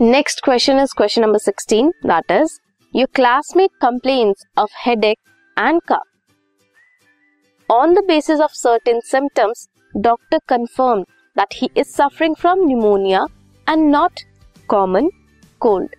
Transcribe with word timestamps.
Next 0.00 0.40
question 0.44 0.78
is 0.78 0.92
question 0.96 1.22
number 1.22 1.38
16 1.40 1.90
that 2.06 2.30
is 2.32 2.56
your 2.94 3.06
classmate 3.14 3.70
complains 3.82 4.44
of 4.58 4.72
headache 4.78 5.18
and 5.56 5.80
cough 5.88 6.02
on 7.70 7.94
the 7.94 8.02
basis 8.06 8.40
of 8.40 8.52
certain 8.54 9.00
symptoms 9.04 9.66
doctor 9.94 10.38
confirm 10.48 11.02
that 11.36 11.54
he 11.54 11.68
is 11.76 11.86
suffering 11.88 12.34
from 12.34 12.66
pneumonia 12.66 13.24
and 13.66 13.90
not 13.90 14.20
common 14.68 15.10
cold 15.60 15.96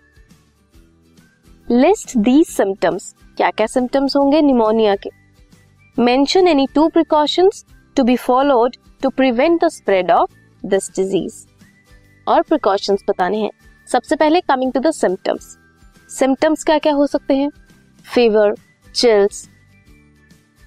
list 1.68 2.18
these 2.20 2.48
symptoms 2.48 3.14
क्या 3.38 3.52
क्या 3.52 3.68
symptoms 3.68 4.16
होंगे 4.16 4.42
pneumonia 4.43 4.96
के 4.96 5.10
mention 5.98 6.48
any 6.48 6.68
two 6.75 6.88
precautions 6.89 7.66
to 7.98 8.04
be 8.04 8.16
followed 8.21 8.75
to 9.02 9.10
prevent 9.18 9.64
the 9.64 9.70
spread 9.71 10.11
of 10.11 10.29
this 10.64 10.89
disease 10.92 11.46
और 12.28 12.42
precautions 12.42 13.04
बताने 13.10 13.38
हैं। 13.38 13.52
सबसे 13.87 14.15
पहले 14.15 14.41
coming 14.41 14.71
to 14.73 14.79
the 14.79 14.91
symptoms 14.91 15.57
symptoms 16.09 16.64
क्या 16.64 16.77
क्या 16.77 16.93
हो 16.93 17.07
सकते 17.07 17.36
हैं? 17.36 17.50
Fever 18.05 18.55
chills 18.96 19.47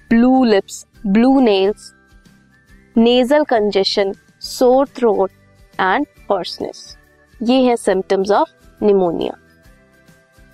blue 0.09 0.43
lips 0.43 0.85
blue 1.07 1.39
nails 1.39 1.93
nasal 2.97 3.43
congestion 3.43 4.13
sore 4.41 4.87
throat 4.87 5.31
and 5.79 6.05
hoarseness 6.31 6.97
ये 7.43 7.61
है 7.63 7.75
सिम्टम्स 7.75 8.31
ऑफ़ 8.31 8.49
निमोनिया 8.83 9.37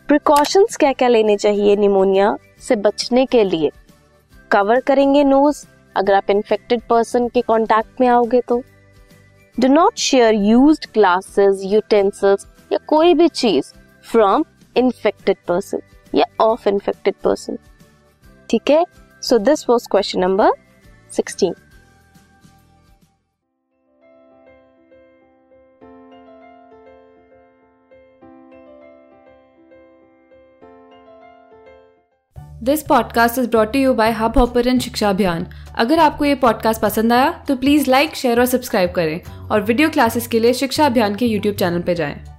प्रिकॉशंस 0.09 0.77
क्या 0.77 0.93
क्या 0.93 1.07
लेने 1.07 1.38
चाहिए 1.38 1.76
निमोनिया 1.76 2.38
से 2.59 2.76
बचने 2.76 3.26
के 3.26 3.43
लिए? 3.43 3.71
कवर 4.52 4.79
करेंगे 4.79 5.23
नोज़ 5.23 5.65
अगर 5.95 6.13
आप 6.13 6.29
इन्फेक्टेड 6.29 6.81
पर्सन 6.90 7.27
के 7.27 7.41
कांटेक्ट 7.41 8.02
में 8.02 8.07
आओगे 8.07 8.41
तो. 8.41 8.62
Do 9.57 9.68
not 9.68 9.98
share 9.98 10.34
used 10.34 10.85
glasses 10.93 11.62
utensils 11.63 12.46
या 12.71 12.77
कोई 12.87 13.13
भी 13.13 13.27
चीज़ 13.27 13.73
फ्रॉम 14.04 14.43
इन्फेक्टेड 14.77 15.37
पर्सन 15.48 15.79
या 16.15 16.26
ऑफ़ 16.40 16.70
इन्फेक्टेड 16.70 17.15
पर्सन 17.24 17.57
ठीक 18.49 18.70
है? 18.70 18.85
So 19.21 19.37
this 19.37 19.70
was 19.70 19.87
question 19.91 20.20
number 20.20 20.51
sixteen 21.12 21.54
this 32.63 32.84
podcast 32.84 33.40
is 33.40 33.49
brought 33.49 33.76
you 33.76 33.93
by 33.93 34.12
Hubhopper 34.37 34.79
Shiksha 34.79 35.09
Abhiyan 35.09 35.48
अगर 35.76 35.99
आपको 35.99 36.26
ये 36.26 36.35
पॉडकास्ट 36.35 36.81
पसंद 36.81 37.13
आया 37.13 37.46
तो 37.48 37.55
प्लीज़ 37.55 37.91
लाइक 37.91 38.15
शेयर 38.15 38.40
और 38.40 38.46
सब्सक्राइब 38.46 38.91
करें 38.91 39.48
और 39.49 39.62
वीडियो 39.62 39.90
क्लासेस 39.90 40.27
के 40.27 40.40
लिए 40.40 40.54
शिक्षा 40.54 40.85
अभियान 40.85 41.15
के 41.15 41.26
यूट्यूब 41.26 41.55
चैनल 41.55 41.81
पर 41.81 41.93
जाएँ। 41.93 42.37